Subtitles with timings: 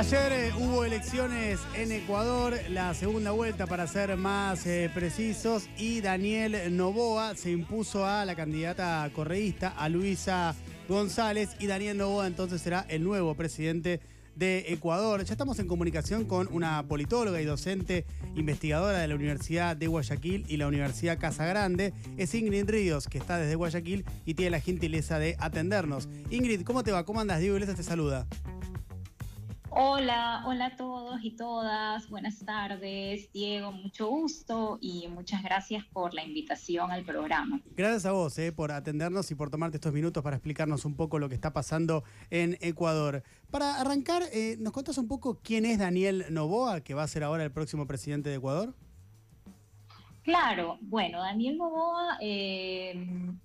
[0.00, 6.00] Ayer eh, hubo elecciones en Ecuador, la segunda vuelta para ser más eh, precisos, y
[6.00, 10.54] Daniel Novoa se impuso a la candidata correísta, a Luisa
[10.88, 14.00] González, y Daniel Novoa entonces será el nuevo presidente
[14.36, 15.22] de Ecuador.
[15.22, 20.46] Ya estamos en comunicación con una politóloga y docente investigadora de la Universidad de Guayaquil
[20.48, 21.92] y la Universidad Casa Grande.
[22.16, 26.08] Es Ingrid Ríos, que está desde Guayaquil y tiene la gentileza de atendernos.
[26.30, 27.04] Ingrid, ¿cómo te va?
[27.04, 27.40] ¿Cómo andas?
[27.40, 28.26] Diego Iglesias te saluda.
[29.72, 32.08] Hola, hola a todos y todas.
[32.08, 33.70] Buenas tardes, Diego.
[33.70, 37.60] Mucho gusto y muchas gracias por la invitación al programa.
[37.76, 41.20] Gracias a vos eh, por atendernos y por tomarte estos minutos para explicarnos un poco
[41.20, 43.22] lo que está pasando en Ecuador.
[43.52, 47.22] Para arrancar, eh, ¿nos contás un poco quién es Daniel Novoa, que va a ser
[47.22, 48.74] ahora el próximo presidente de Ecuador?
[50.30, 52.94] Claro, bueno, Daniel Novoa, eh,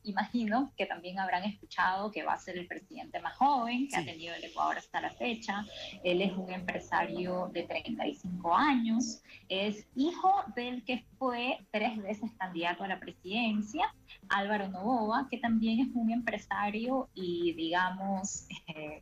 [0.03, 4.05] imagino que también habrán escuchado que va a ser el presidente más joven que ha
[4.05, 5.65] tenido el Ecuador hasta la fecha.
[6.03, 12.83] Él es un empresario de 35 años, es hijo del que fue tres veces candidato
[12.83, 13.91] a la presidencia,
[14.29, 19.01] Álvaro Novoa, que también es un empresario y digamos, eh,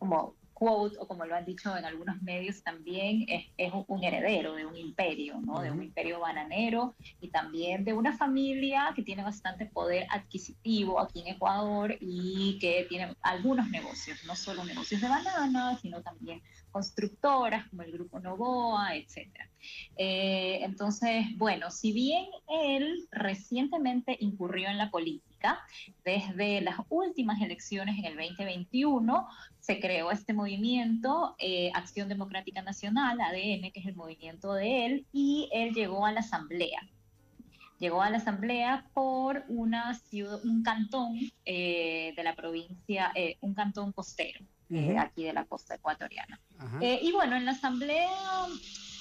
[0.00, 4.64] como quote, o como lo han dicho en algunos medios también, es, un heredero de
[4.64, 5.60] un imperio, ¿no?
[5.60, 11.22] De un imperio bananero y también de una familia que tiene bastante poder adquisitivo aquí
[11.22, 16.40] en Ecuador y que tiene algunos negocios, no solo negocios de bananas, sino también
[16.70, 19.28] constructoras como el Grupo Novoa, etc.
[19.96, 25.32] Eh, entonces, bueno, si bien él recientemente incurrió en la política,
[26.04, 29.26] desde las últimas elecciones en el 2021
[29.62, 35.06] se creó este movimiento, eh, Acción Democrática Nacional, ADN, que es el movimiento de él,
[35.12, 36.80] y él llegó a la asamblea.
[37.78, 43.54] Llegó a la asamblea por una ciudad, un cantón eh, de la provincia, eh, un
[43.54, 44.40] cantón costero,
[44.98, 46.40] aquí de la costa ecuatoriana.
[46.80, 48.08] y bueno, en la asamblea,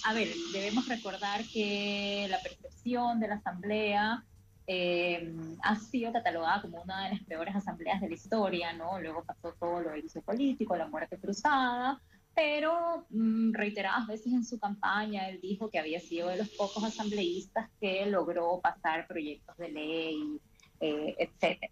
[0.04, 4.26] a ver, debemos recordar que la percepción de la asamblea
[4.68, 9.00] eh, ha sido catalogada como una de las peores asambleas de la historia, ¿no?
[9.00, 12.02] Luego pasó todo lo del juicio político, la muerte cruzada,
[12.34, 16.84] pero mm, reiteradas veces en su campaña él dijo que había sido de los pocos
[16.84, 20.40] asambleístas que logró pasar proyectos de ley,
[20.80, 21.72] eh, etc.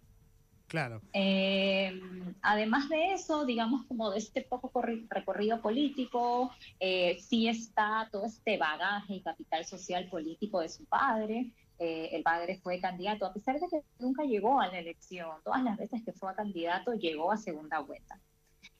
[0.70, 1.02] Claro.
[1.12, 2.00] Eh,
[2.42, 8.56] además de eso, digamos como de este poco recorrido político, eh, sí está todo este
[8.56, 11.50] bagaje y capital social político de su padre,
[11.82, 15.64] eh, el padre fue candidato, a pesar de que nunca llegó a la elección, todas
[15.64, 18.20] las veces que fue candidato llegó a segunda vuelta.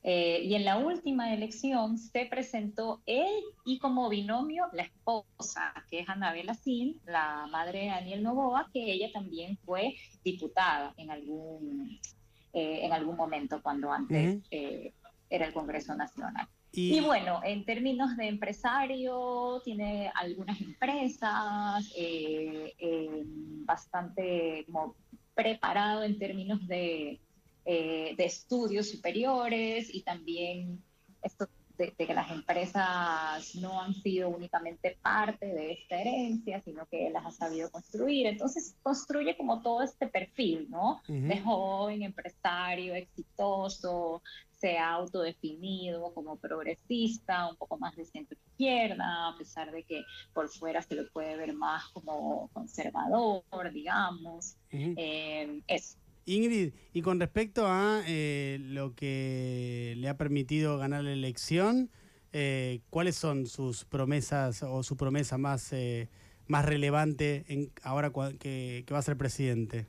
[0.02, 6.00] Eh, y en la última elección se presentó él y como binomio la esposa, que
[6.00, 11.98] es Anabela Sin, la madre de Daniel Novoa, que ella también fue diputada en algún,
[12.52, 16.46] eh, en algún momento cuando antes era el Congreso Nacional.
[16.72, 24.66] Y, bueno, en términos de empresario, tiene algunas empresas, eh, eh, bastante
[25.34, 27.18] preparado en términos de,
[27.64, 30.80] eh, de, estudios superiores y también
[31.22, 31.48] esto
[31.80, 37.12] de, que las empresas no han sido únicamente parte de esta herencia, sino que él
[37.14, 38.26] las ha sabido construir.
[38.26, 41.00] Entonces construye como todo este perfil, ¿no?
[41.08, 44.22] De joven, empresario, exitoso,
[44.60, 50.04] se ha autodefinido como progresista, un poco más de centro izquierda, a pesar de que
[50.34, 54.56] por fuera se lo puede ver más como conservador, digamos.
[54.70, 55.62] Eh,
[56.26, 61.90] Ingrid, y con respecto a eh, lo que le ha permitido ganar la elección,
[62.32, 65.74] eh, ¿cuáles son sus promesas o su promesa más,
[66.46, 69.86] más relevante en, ahora que va a ser presidente?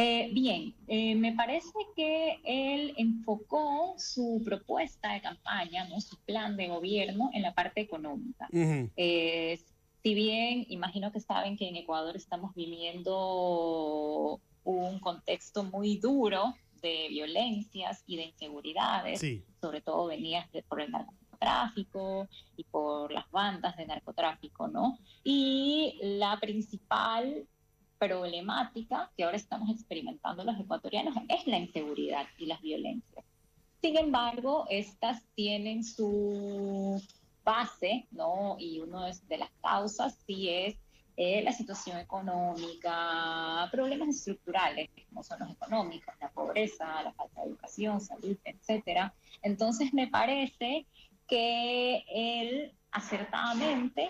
[0.00, 6.00] Eh, bien, eh, me parece que él enfocó su propuesta de campaña, ¿no?
[6.00, 8.48] su plan de gobierno en la parte económica.
[8.52, 9.58] Eh,
[10.02, 17.08] si bien imagino que saben que en Ecuador estamos viviendo un contexto muy duro de
[17.08, 19.20] violencias y de inseguridades,
[19.60, 24.98] sobre todo venidas por el narcotráfico y por las bandas de narcotráfico, ¿no?
[25.24, 27.46] Y la principal
[27.98, 33.24] problemática que ahora estamos experimentando los ecuatorianos es la inseguridad y las violencias.
[33.80, 37.02] Sin embargo, estas tienen su
[37.42, 38.56] base, ¿no?
[38.58, 40.76] Y una de las causas sí es
[41.20, 47.48] eh, la situación económica, problemas estructurales, como son los económicos, la pobreza, la falta de
[47.48, 49.12] educación, salud, etcétera.
[49.42, 50.86] Entonces me parece
[51.26, 54.08] que él acertadamente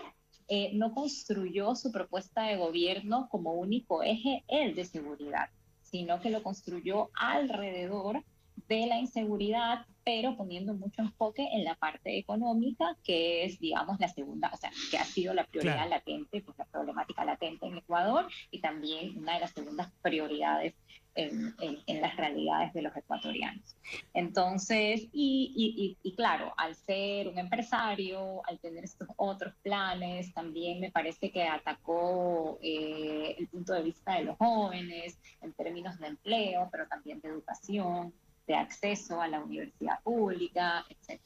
[0.49, 5.49] eh, no construyó su propuesta de gobierno como único eje el de seguridad,
[5.81, 8.23] sino que lo construyó alrededor
[8.67, 14.07] de la inseguridad, pero poniendo mucho enfoque en la parte económica, que es, digamos, la
[14.07, 18.27] segunda, o sea, que ha sido la prioridad latente, pues la problemática latente en Ecuador
[18.49, 20.73] y también una de las segundas prioridades
[21.15, 23.75] en, las realidades de los ecuatorianos.
[24.13, 30.91] Entonces, y, y, claro, al ser un empresario, al tener estos otros planes, también me
[30.91, 36.69] parece que atacó eh, el punto de vista de los jóvenes en términos de empleo,
[36.71, 38.13] pero también de educación,
[38.49, 41.21] de acceso a la universidad pública, etc.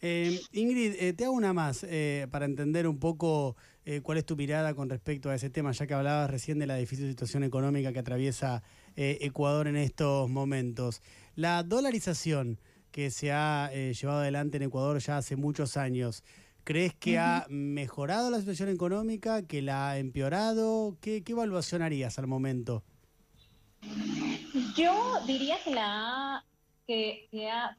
[0.00, 1.86] Eh, Ingrid, eh, te hago una más
[2.32, 3.54] para entender un poco
[4.02, 6.74] cuál es tu mirada con respecto a ese tema, ya que hablabas recién de la
[6.74, 8.64] difícil situación económica que atraviesa
[8.96, 11.02] eh, Ecuador en estos momentos.
[11.34, 12.58] La dolarización
[12.90, 16.24] que se ha eh, llevado adelante en Ecuador ya hace muchos años,
[16.64, 20.96] ¿crees que ha mejorado la situación económica, que la ha empeorado?
[21.02, 22.84] ¿Qué, evaluación harías al momento?
[24.76, 26.44] Yo diría que la
[26.86, 27.76] que, ha,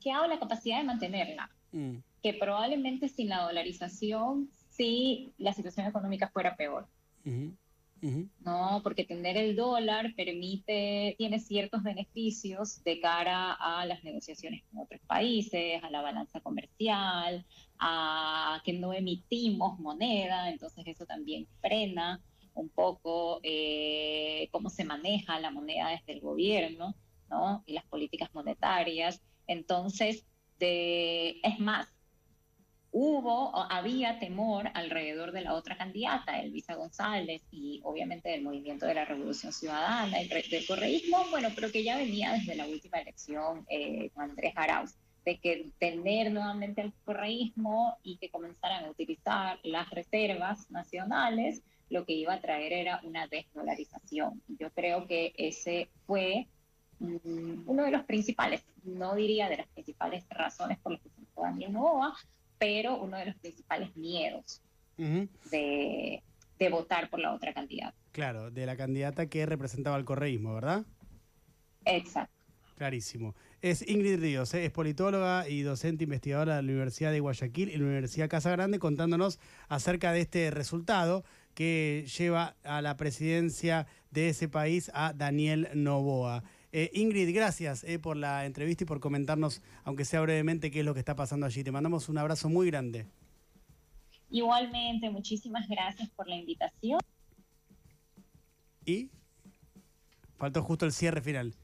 [0.00, 1.50] que, ha la capacidad de mantenerla.
[1.72, 1.98] Mm.
[2.22, 6.86] Que probablemente sin la dolarización sí la situación económica fuera peor.
[8.40, 8.80] ¿no?
[8.82, 15.00] Porque tener el dólar permite, tiene ciertos beneficios de cara a las negociaciones con otros
[15.06, 17.46] países, a la balanza comercial,
[17.78, 22.20] a que no emitimos moneda, entonces eso también frena
[22.54, 26.94] un poco eh, cómo se maneja la moneda desde el gobierno,
[27.30, 27.62] ¿no?
[27.66, 29.22] Y las políticas monetarias.
[29.46, 30.24] Entonces,
[30.58, 31.92] de, es más,
[32.92, 38.94] hubo, había temor alrededor de la otra candidata, Elvisa González, y obviamente del movimiento de
[38.94, 43.64] la Revolución Ciudadana y del correísmo, bueno, pero que ya venía desde la última elección
[43.68, 44.94] eh, con Andrés Arauz,
[45.24, 52.06] de que tener nuevamente el correísmo y que comenzaran a utilizar las reservas nacionales, lo
[52.06, 54.42] que iba a traer era una desdolarización.
[54.48, 56.48] Yo creo que ese fue
[56.98, 61.22] mm, uno de los principales, no diría de las principales razones por las que se
[61.40, 62.14] Daniel Novoa,
[62.58, 64.62] pero uno de los principales miedos
[64.96, 66.22] de,
[66.70, 67.96] votar por la otra candidata.
[68.12, 70.86] Claro, de la candidata que representaba el correísmo, ¿verdad?
[71.84, 72.32] Exacto.
[72.76, 73.34] Clarísimo.
[73.60, 74.64] Es Ingrid Ríos, ¿eh?
[74.64, 78.78] es politóloga y docente investigadora de la Universidad de Guayaquil y la Universidad Casa Grande,
[78.78, 81.24] contándonos acerca de este resultado
[81.54, 86.42] que lleva a la presidencia de ese país a Daniel Novoa.
[86.72, 90.86] Eh, Ingrid, gracias eh, por la entrevista y por comentarnos, aunque sea brevemente, qué es
[90.86, 91.62] lo que está pasando allí.
[91.62, 93.06] Te mandamos un abrazo muy grande.
[94.30, 96.98] Igualmente, muchísimas gracias por la invitación.
[98.86, 99.10] Y
[100.38, 101.54] faltó justo el cierre final.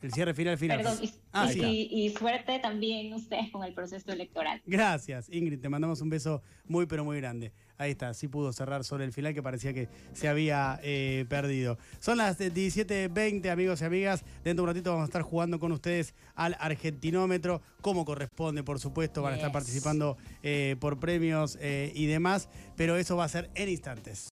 [0.00, 0.78] El cierre final final.
[0.78, 4.62] Perdón, y, ah, y, suerte también ustedes con el proceso electoral.
[4.66, 5.60] Gracias, Ingrid.
[5.60, 7.52] Te mandamos un beso muy, pero muy grande.
[7.78, 11.78] Ahí está, sí pudo cerrar sobre el final que parecía que se había eh, perdido.
[12.00, 14.24] Son las 17.20, amigos y amigas.
[14.42, 18.80] Dentro de un ratito vamos a estar jugando con ustedes al argentinómetro, como corresponde, por
[18.80, 19.20] supuesto.
[19.20, 23.50] Van a estar participando eh, por premios eh, y demás, pero eso va a ser
[23.54, 24.24] en instantes.